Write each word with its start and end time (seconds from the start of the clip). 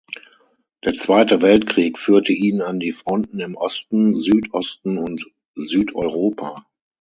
Der 0.83 0.95
Zweite 0.95 1.43
Weltkrieg 1.43 1.99
führte 1.99 2.33
ihn 2.33 2.63
an 2.63 2.79
die 2.79 2.91
Fronten 2.91 3.39
im 3.39 3.55
Osten, 3.55 4.17
Südosten 4.17 4.97
und 4.97 5.27
Südeuropa. 5.53 6.65